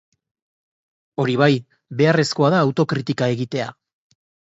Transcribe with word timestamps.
Hori 1.25 1.35
bai, 1.43 1.51
beharrezkoa 2.01 2.53
da 2.57 2.65
autokritika 2.65 3.33
egitea. 3.39 3.73